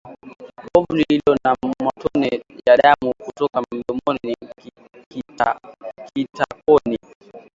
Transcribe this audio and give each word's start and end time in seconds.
Povu 0.71 0.95
lililo 0.95 1.37
na 1.43 1.55
matone 1.85 2.41
ya 2.67 2.77
damu 2.77 3.13
kutoka 3.25 3.61
mdomoni 3.61 4.35
na 4.41 5.57
kitakoni 6.23 6.97